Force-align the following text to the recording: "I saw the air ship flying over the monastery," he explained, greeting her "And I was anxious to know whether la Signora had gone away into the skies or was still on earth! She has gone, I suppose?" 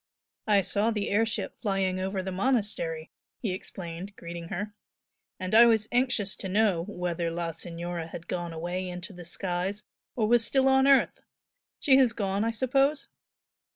"I 0.47 0.63
saw 0.63 0.89
the 0.89 1.11
air 1.11 1.27
ship 1.27 1.57
flying 1.61 1.99
over 1.99 2.23
the 2.23 2.31
monastery," 2.31 3.11
he 3.37 3.51
explained, 3.53 4.15
greeting 4.15 4.47
her 4.47 4.73
"And 5.39 5.53
I 5.53 5.67
was 5.67 5.87
anxious 5.91 6.35
to 6.37 6.49
know 6.49 6.85
whether 6.85 7.29
la 7.29 7.51
Signora 7.51 8.07
had 8.07 8.27
gone 8.27 8.51
away 8.51 8.89
into 8.89 9.13
the 9.13 9.23
skies 9.25 9.83
or 10.15 10.27
was 10.27 10.43
still 10.43 10.67
on 10.67 10.87
earth! 10.87 11.21
She 11.79 11.97
has 11.97 12.13
gone, 12.13 12.43
I 12.43 12.49
suppose?" 12.49 13.09